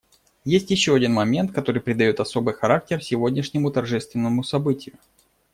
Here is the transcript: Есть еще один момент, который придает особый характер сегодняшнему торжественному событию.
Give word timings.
Есть 0.45 0.71
еще 0.71 0.95
один 0.95 1.13
момент, 1.13 1.51
который 1.51 1.79
придает 1.79 2.19
особый 2.19 2.55
характер 2.55 3.03
сегодняшнему 3.03 3.69
торжественному 3.69 4.43
событию. 4.43 4.95